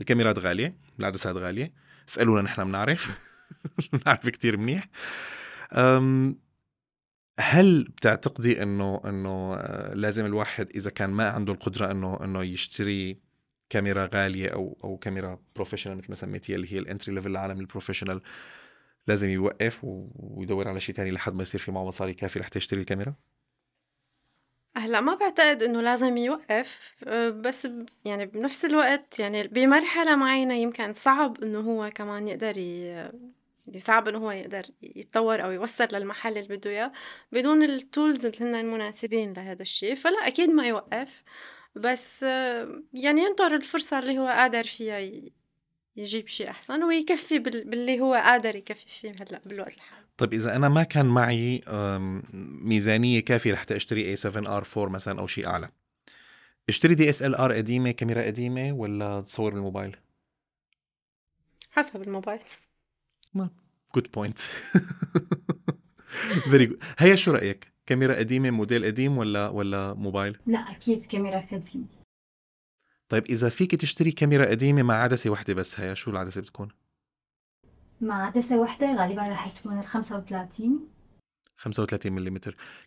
الكاميرات 0.00 0.38
غالية 0.38 0.76
العدسات 0.98 1.36
غالية. 1.36 1.72
اسألونا 2.08 2.42
نحن 2.42 2.64
بنعرف. 2.64 3.18
بنعرف 3.92 4.28
كتير 4.28 4.56
منيح. 4.56 4.88
هل 7.40 7.84
بتعتقدي 7.84 8.62
إنه 8.62 9.00
إنه 9.04 9.54
آه، 9.54 9.94
لازم 9.94 10.26
الواحد 10.26 10.70
إذا 10.76 10.90
كان 10.90 11.10
ما 11.10 11.28
عنده 11.28 11.52
القدرة 11.52 11.90
إنه 11.90 12.24
إنه 12.24 12.42
يشتري 12.42 13.18
كاميرا 13.68 14.08
غالية 14.14 14.48
أو 14.48 14.78
أو 14.84 14.96
كاميرا 14.96 15.38
professional 15.56 15.96
مثل 15.96 16.06
ما 16.10 16.16
سميتيها 16.16 16.56
اللي 16.56 16.72
هي 16.72 16.78
ال 16.78 16.84
entry 16.84 17.14
level 17.14 17.32
لعالم 17.32 17.60
ال 17.60 17.65
professional 17.65 18.20
لازم 19.06 19.28
يوقف 19.28 19.78
ويدور 19.82 20.68
على 20.68 20.80
شيء 20.80 20.94
تاني 20.94 21.10
لحد 21.10 21.34
ما 21.34 21.42
يصير 21.42 21.60
في 21.60 21.72
معه 21.72 21.84
مصاري 21.84 22.14
كافي 22.14 22.38
لحتى 22.38 22.58
يشتري 22.58 22.80
الكاميرا؟ 22.80 23.14
هلا 24.76 25.00
ما 25.00 25.14
بعتقد 25.14 25.62
إنه 25.62 25.80
لازم 25.80 26.16
يوقف 26.16 26.94
آه، 27.04 27.28
بس 27.30 27.68
يعني 28.04 28.26
بنفس 28.26 28.64
الوقت 28.64 29.18
يعني 29.18 29.48
بمرحلة 29.48 30.16
معينة 30.16 30.54
يمكن 30.54 30.92
صعب 30.92 31.42
إنه 31.44 31.60
هو 31.60 31.90
كمان 31.94 32.28
يقدر 32.28 32.58
ي... 32.58 32.84
يعني 33.66 33.78
صعب 33.78 34.08
إنه 34.08 34.18
هو 34.18 34.30
يقدر 34.30 34.66
يتطور 34.82 35.44
أو 35.44 35.50
يوصل 35.52 35.88
للمحل 35.92 36.38
اللي 36.38 36.56
بده 36.56 36.70
إياه 36.70 36.92
بدون 37.32 37.62
ال 37.62 37.73
tools 37.73 38.26
اللي 38.26 38.38
هن 38.40 38.54
المناسبين 38.54 39.32
لهذا 39.32 39.62
الشيء. 39.62 39.94
فلا 39.94 40.26
أكيد 40.26 40.48
ما 40.50 40.66
يوقف. 40.68 41.22
بس 41.76 42.24
آه، 42.24 42.82
يعني 42.94 43.22
ينطر 43.22 43.54
الفرصة 43.54 43.98
اللي 43.98 44.18
هو 44.18 44.26
قادر 44.28 44.64
فيها 44.64 44.98
يجيب 45.96 46.28
شيء 46.28 46.50
أحسن 46.50 46.84
ويكفي 46.84 47.38
باللي 47.38 48.00
هو 48.00 48.14
قادر 48.14 48.56
يكفي 48.56 48.86
فيه 48.88 49.10
هلأ 49.10 49.40
بالوقت 49.46 49.74
الحالي. 49.74 50.03
طيب 50.16 50.32
إذا 50.32 50.56
أنا 50.56 50.68
ما 50.68 50.82
كان 50.82 51.06
معي 51.06 51.60
ميزانية 52.62 53.20
كافية 53.20 53.52
لحتى 53.52 53.76
أشتري 53.76 54.16
A7R4 54.16 54.78
مثلا 54.78 55.20
أو 55.20 55.26
شيء 55.26 55.46
أعلى. 55.46 55.68
أشتري 56.68 56.94
DSLR 56.94 57.52
قديمة 57.52 57.90
كاميرا 57.90 58.22
قديمة 58.22 58.72
ولا 58.72 59.20
تصور 59.20 59.54
بالموبايل؟ 59.54 59.96
حسب 61.70 62.02
الموبايل. 62.02 62.40
good 63.94 64.10
point 64.14 64.38
very 66.50 66.66
good 66.66 66.78
هيا 66.98 67.16
شو 67.16 67.32
رأيك؟ 67.32 67.72
كاميرا 67.86 68.14
قديمة 68.14 68.50
موديل 68.50 68.84
قديم 68.84 69.18
ولا 69.18 69.48
ولا 69.48 69.94
موبايل؟ 69.94 70.38
لا 70.46 70.58
أكيد 70.58 71.04
كاميرا 71.04 71.40
قديمة. 71.40 71.86
طيب 73.08 73.24
إذا 73.24 73.48
فيك 73.48 73.74
تشتري 73.74 74.12
كاميرا 74.12 74.46
قديمة 74.46 74.82
مع 74.82 74.94
عدسة 74.94 75.30
واحدة 75.30 75.54
بس 75.54 75.80
هيا 75.80 75.94
شو 75.94 76.10
العدسة 76.10 76.40
بتكون؟ 76.40 76.68
مع 78.04 78.26
عدسة 78.26 78.58
واحدة 78.58 78.94
غالبا 78.96 79.22
رح 79.22 79.48
تكون 79.48 79.78
ال 79.78 79.84
35 79.84 80.88
35 81.56 82.12
ملم 82.12 82.40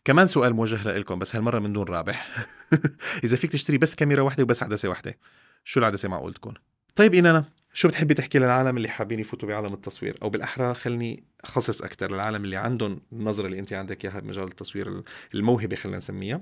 كمان 0.06 0.28
سؤال 0.28 0.54
موجه 0.54 0.98
لكم 0.98 1.20
بس 1.20 1.36
هالمرة 1.36 1.60
من 1.60 1.74
دون 1.74 1.88
رابح. 1.88 2.48
إذا 3.24 3.36
فيك 3.36 3.52
تشتري 3.52 3.78
بس 3.78 3.96
كاميرا 3.96 4.22
واحدة 4.22 4.44
وبس 4.44 4.64
عدسة 4.64 4.90
واحدة 4.90 5.18
شو 5.64 5.80
العدسة 5.80 6.10
معقول 6.10 6.34
تكون؟ 6.34 6.54
طيب 6.96 7.14
إنانا 7.14 7.46
شو 7.74 7.88
بتحبي 7.88 8.14
تحكي 8.14 8.40
للعالم 8.40 8.78
اللي 8.78 8.90
حابين 8.90 9.20
يفوتوا 9.20 9.50
بعالم 9.50 9.74
التصوير؟ 9.74 10.18
أو 10.22 10.30
بالأحرى 10.30 10.74
خلني 10.74 11.24
أخصص 11.44 11.82
أكثر 11.82 12.12
للعالم 12.12 12.44
اللي 12.44 12.56
عندهم 12.56 13.02
النظرة 13.14 13.46
اللي 13.46 13.60
أنت 13.60 13.74
عندك 13.74 14.06
إياها 14.06 14.20
بمجال 14.20 14.48
التصوير 14.48 15.04
الموهبة 15.34 15.76
خلينا 15.76 15.98
نسميها. 15.98 16.42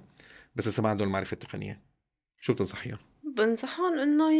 بس 0.55 0.67
لسه 0.67 0.84
ما 0.84 0.89
عندهم 0.89 1.08
المعرفة 1.08 1.34
التقنية 1.34 1.82
شو 2.41 2.53
بتنصحيهم؟ 2.53 2.98
بنصحهم 3.35 3.99
إنه 3.99 4.33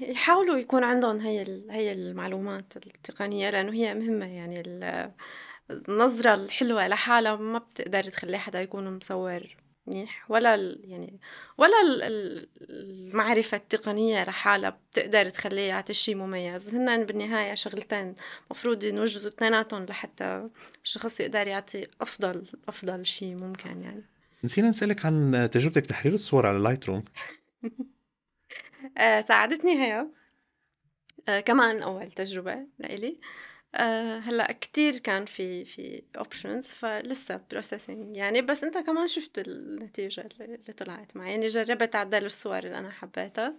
يحاولوا 0.00 0.56
يكون 0.56 0.84
عندهم 0.84 1.20
هي 1.20 1.62
هي 1.70 1.92
المعلومات 1.92 2.76
التقنية 2.76 3.50
لأنه 3.50 3.72
هي 3.72 3.94
مهمة 3.94 4.26
يعني 4.26 4.62
النظرة 5.70 6.34
الحلوة 6.34 6.88
لحالها 6.88 7.36
ما 7.36 7.58
بتقدر 7.58 8.02
تخلي 8.02 8.38
حدا 8.38 8.60
يكون 8.62 8.96
مصور 8.96 9.56
منيح 9.86 10.30
ولا 10.30 10.78
يعني 10.84 11.20
ولا 11.58 11.76
المعرفة 12.60 13.56
التقنية 13.56 14.24
لحالها 14.24 14.70
بتقدر 14.70 15.28
تخليه 15.28 15.68
يعطي 15.68 15.94
شيء 15.94 16.14
مميز. 16.14 16.74
هن 16.74 17.06
بالنهاية 17.06 17.54
شغلتين 17.54 18.14
مفروض 18.50 18.84
ينوجدوا 18.84 19.28
اثنيناتهم 19.28 19.84
لحتى 19.84 20.46
الشخص 20.84 21.20
يقدر 21.20 21.46
يعطي 21.46 21.86
أفضل 22.00 22.46
أفضل 22.68 23.06
شيء 23.06 23.36
ممكن 23.42 23.82
يعني. 23.82 24.04
نسينا 24.44 24.68
نسألك 24.68 25.06
عن 25.06 25.48
تجربتك 25.52 25.86
تحرير 25.86 26.14
الصور 26.14 26.46
على 26.46 26.58
Lightroom 26.58 27.04
ساعدتني 29.28 29.72
هي 29.82 30.06
آه، 31.28 31.40
كمان 31.40 31.82
أول 31.82 32.12
تجربة 32.12 32.66
لإلي. 32.78 33.20
آه، 33.74 34.18
هلأ 34.18 34.52
كتير 34.52 34.98
كان 34.98 35.24
في 35.24 35.64
في 35.64 36.02
options 36.18 36.66
فلسه 36.66 37.40
processing 37.50 38.16
يعني 38.16 38.42
بس 38.42 38.64
أنت 38.64 38.78
كمان 38.78 39.08
شفت 39.08 39.48
النتيجة 39.48 40.28
اللي 40.40 40.72
طلعت 40.72 41.16
معي. 41.16 41.30
يعني 41.30 41.46
جربت 41.46 41.94
أعدل 41.94 42.24
الصور 42.26 42.58
اللي 42.58 42.78
أنا 42.78 42.90
حبيتها. 42.90 43.56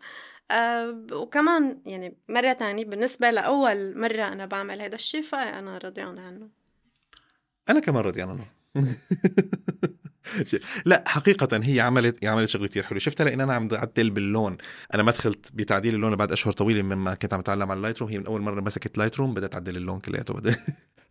وكمان 1.11 1.81
يعني 1.85 2.17
مرة 2.29 2.53
تانية 2.53 2.85
بالنسبة 2.85 3.31
لأول 3.31 3.99
مرة 3.99 4.23
أنا 4.23 4.45
بعمل 4.45 4.81
هذا 4.81 4.95
الشيء 4.95 5.21
فأنا 5.21 5.77
رضيانه 5.77 6.21
عنه. 6.21 6.49
أنا 7.69 7.79
كمان 7.79 8.03
رضيان 8.03 8.29
عنه. 8.29 8.45
لا 10.85 11.03
حقيقة 11.07 11.59
هي 11.63 11.79
عملت 11.79 12.25
عملت 12.25 12.49
شغله 12.49 12.67
كثير 12.67 12.83
حلو. 12.83 12.99
شفتها 12.99 13.25
لأن 13.25 13.41
أنا 13.41 13.53
عم 13.53 13.67
بعدل 13.67 14.09
باللون. 14.09 14.57
أنا 14.93 15.03
ما 15.03 15.11
دخلت 15.11 15.51
بتعديل 15.53 15.95
اللون 15.95 16.15
بعد 16.15 16.31
أشهر 16.31 16.53
طويلة 16.53 16.81
مما 16.81 17.13
كنت 17.13 17.33
عم 17.33 17.39
أتعلم 17.39 17.71
على 17.71 17.77
ال 17.77 17.99
Lightroom 17.99 18.09
هي 18.09 18.17
من 18.17 18.25
أول 18.25 18.41
مرة 18.41 18.61
مسكت 18.61 18.97
Lightroom 18.97 19.33
بدأت 19.33 19.51
تعدل 19.51 19.77
اللون 19.77 19.99
كلياته. 19.99 20.33
بدأ 20.39 20.55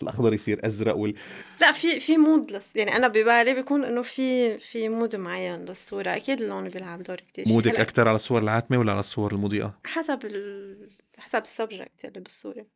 الأخضر 0.02 0.34
يصير 0.34 0.66
أزرق 0.66 0.96
وال 0.96 1.14
لا 1.60 1.72
في 1.72 2.00
في 2.00 2.16
mood 2.16 2.52
بس 2.52 2.76
يعني 2.76 2.96
أنا 2.96 3.08
ببالي 3.08 3.54
بيكون 3.54 3.84
إنه 3.84 4.02
في 4.02 4.58
في 4.58 4.88
mood 4.88 5.16
معين 5.16 5.64
للصورة. 5.64 6.16
أكيد 6.16 6.40
اللون 6.40 6.68
بيلعب 6.68 7.02
دور 7.02 7.16
كثير 7.16 7.48
مودك 7.48 7.80
أكثر 7.80 8.08
على 8.08 8.16
الصور 8.16 8.42
العاتمة 8.42 8.78
ولا 8.78 8.92
على 8.92 9.00
الصور 9.00 9.32
المضيئة؟ 9.32 9.78
حسب 9.84 10.18
ال... 10.24 10.88
حسب 11.18 11.42
ال 11.42 11.50
subject 11.50 12.04
اللي 12.04 12.20
بالصورة. 12.20 12.66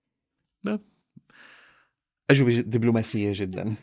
لا. 0.64 0.78
أجوبة 2.31 2.61
دبلوماسية 2.61 3.33
جدا. 3.35 3.75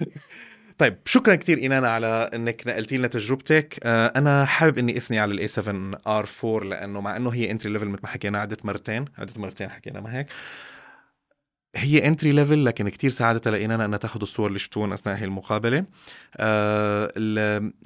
طيب 0.80 0.96
شكرا 1.04 1.34
كثير 1.34 1.58
اينانا 1.58 1.88
على 1.88 2.30
إنك 2.34 2.66
نقلتي 2.66 2.96
لنا 2.96 3.08
تجربتك. 3.08 3.78
آه، 3.82 4.12
أنا 4.16 4.44
حابب 4.44 4.78
إني 4.78 4.96
أثني 4.96 5.18
على 5.18 5.32
ال 5.32 5.40
A 5.40 5.48
7 5.48 6.00
R 6.06 6.28
4 6.44 6.68
لأنه 6.68 7.00
مع 7.00 7.16
إنه 7.16 7.30
هي 7.30 7.50
entry 7.50 7.72
level 7.72 7.86
مثل 7.86 8.00
ما 8.02 8.08
حكينا 8.08 8.38
عدت 8.38 8.64
مرتين 8.64 9.04
عدت 9.18 9.38
مرتين 9.38 9.70
حكينا 9.70 10.00
ما 10.00 10.18
هيك. 10.18 10.26
هي 11.76 12.06
entry 12.06 12.32
level 12.32 12.64
لكن 12.64 12.88
كتير 12.88 13.10
ساعدتها 13.10 13.50
لإننا 13.50 13.84
إنها 13.84 13.98
تاخذ 13.98 14.20
الصور 14.20 14.46
اللي 14.46 14.58
شفتوهم 14.58 14.92
أثناء 14.92 15.16
هي 15.16 15.24
المقابلة. 15.24 15.84
آه 16.36 17.12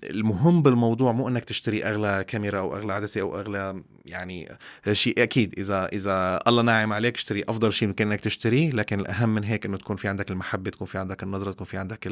المهم 0.04 0.62
بالموضوع 0.62 1.12
مو 1.12 1.28
إنك 1.28 1.44
تشتري 1.44 1.84
أغلى 1.84 2.24
كاميرا 2.28 2.58
أو 2.58 2.76
أغلى 2.76 2.92
عدسة 2.92 3.20
أو 3.20 3.40
أغلى 3.40 3.82
يعني 4.06 4.48
شيء. 4.92 5.22
أكيد 5.22 5.54
إذا 5.58 5.86
إذا 5.86 6.40
الله 6.48 6.62
منعم 6.62 6.92
عليك 6.92 7.16
اشتري 7.16 7.44
أفضل 7.48 7.72
شيء 7.72 7.88
ممكن 7.88 8.06
إنك 8.06 8.20
تشتريه 8.20 8.70
لكن 8.70 9.00
الأهم 9.00 9.28
من 9.34 9.44
هيك 9.44 9.66
إنه 9.66 9.76
تكون 9.76 9.96
في 9.96 10.08
عندك 10.08 10.30
المحبة 10.30 10.70
تكون 10.70 10.86
في 10.86 10.98
عندك 10.98 11.22
النظرة 11.22 11.52
تكون 11.52 11.66
في 11.66 11.76
عندك 11.76 12.06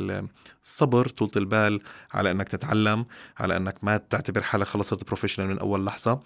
الصبر 0.65 1.09
طولة 1.09 1.33
البال 1.37 1.81
على 2.13 2.31
إنك 2.31 2.49
تتعلم 2.49 3.07
على 3.39 3.57
إنك 3.57 3.85
ما 3.85 3.97
تعتبر 3.97 4.43
حالك 4.43 4.67
خلصت 4.67 5.05
professional 5.07 5.49
من 5.49 5.59
أول 5.59 5.87
لحظة. 5.87 6.21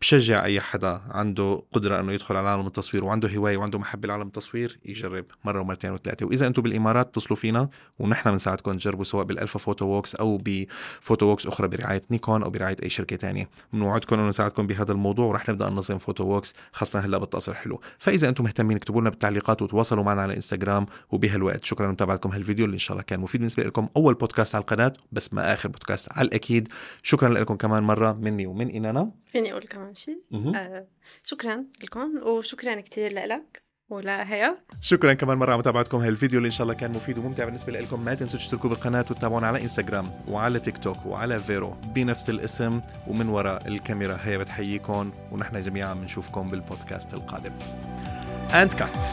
بشجع 0.00 0.44
أي 0.44 0.60
حدا 0.60 1.00
عنده 1.10 1.62
قدرة 1.72 2.00
إنه 2.00 2.12
يدخل 2.12 2.36
على 2.36 2.48
عالم 2.48 2.66
التصوير 2.66 3.04
وعنده 3.04 3.28
هواية 3.28 3.56
وعنده 3.56 3.78
محبه 3.78 4.08
لعالم 4.08 4.26
التصوير 4.26 4.78
يجرب 4.84 5.24
مرة 5.44 5.60
ومرتين 5.60 5.90
وثلاثة. 5.90 6.26
وإذا 6.26 6.46
أنتم 6.46 6.62
بالإمارات 6.62 7.06
اتصلوا 7.06 7.36
فينا 7.36 7.68
ونحن 7.98 8.30
بنساعدكم 8.30 8.76
تجربوا 8.76 9.04
سواء 9.04 9.24
بال 9.24 9.34
Alpha 9.34 9.58
photo 9.58 9.86
walks 9.86 10.14
أو 10.14 10.40
ب 10.44 10.58
photo 10.58 11.26
walks 11.26 11.46
أخرى 11.46 11.68
برعاية 11.68 12.02
نيكون 12.10 12.42
أو 12.42 12.50
برعاية 12.50 12.76
أي 12.82 12.90
شركة 12.90 13.16
تانية. 13.16 13.48
بنوعدكم 13.72 14.16
إنه 14.16 14.28
نساعدكم 14.28 14.66
بهذا 14.66 14.92
الموضوع 14.92 15.26
ورح 15.26 15.48
نبدأ 15.48 15.68
ننظم 15.68 15.98
photo 15.98 16.24
walks 16.24 16.54
خاصة 16.72 16.98
هلأ 17.00 17.18
الطقس 17.18 17.39
صاير 17.39 17.54
حلو. 17.54 17.80
فإذا 17.98 18.28
أنتم 18.28 18.44
مهتمين 18.44 18.76
اكتبوا 18.76 19.00
لنا 19.00 19.10
بالتعليقات 19.10 19.62
وتواصلوا 19.62 20.04
معنا 20.04 20.22
على 20.22 20.30
الانستغرام 20.30 20.86
وبهالوقت. 21.10 21.64
شكرا 21.64 21.86
لمتابعتكم 21.86 22.30
هالفيديو 22.30 22.64
اللي 22.64 22.74
إن 22.74 22.78
شاء 22.78 22.92
الله 22.92 23.02
كان 23.02 23.20
مفيد 23.20 23.40
بالنسبة 23.40 23.62
لكم. 23.62 23.88
أول 23.96 24.14
بودكاست 24.14 24.54
على 24.54 24.62
القناة 24.62 24.92
بس 25.12 25.34
ما 25.34 25.52
آخر 25.52 25.68
بودكاست 25.68 26.08
على 26.12 26.28
الأكيد. 26.28 26.68
شكرا 27.02 27.28
لكم 27.28 27.56
كمان 27.56 27.82
مرة 27.82 28.12
مني 28.12 28.46
ومن 28.46 28.68
اينانا 28.68 29.10
فيني 29.32 29.52
أقول 29.52 29.62
كمان. 29.62 29.87
شيء 29.94 30.20
آه 30.54 30.86
شكرا 31.24 31.64
لكم 31.82 32.22
وشكرا 32.22 32.80
كثير 32.80 33.12
لك 33.12 33.68
ولا 33.90 34.32
هيا. 34.32 34.58
شكرا 34.80 35.12
كمان 35.12 35.38
مرة 35.38 35.50
على 35.50 35.58
متابعتكم 35.58 35.98
هالفيديو 35.98 36.38
اللي 36.38 36.46
إن 36.46 36.52
شاء 36.52 36.62
الله 36.62 36.74
كان 36.74 36.90
مفيد 36.90 37.18
وممتع 37.18 37.44
بالنسبة 37.44 37.72
لكم 37.72 38.04
ما 38.04 38.14
تنسوا 38.14 38.38
تشتركوا 38.38 38.70
بالقناة 38.70 39.04
وتتابعونا 39.10 39.46
على 39.46 39.62
إنستغرام 39.62 40.06
وعلى 40.28 40.60
تيك 40.60 40.78
توك 40.78 41.06
وعلى 41.06 41.40
Vero 41.40 41.76
بنفس 41.94 42.30
الاسم 42.30 42.80
ومن 43.06 43.28
وراء 43.28 43.68
الكاميرا. 43.68 44.18
هي 44.22 44.38
بتحييكم 44.38 45.12
ونحن 45.32 45.62
جميعا 45.62 45.94
بنشوفكم 45.94 46.48
بالبودكاست 46.48 47.14
القادم. 47.14 47.52
and 48.54 48.72
cut 48.72 49.04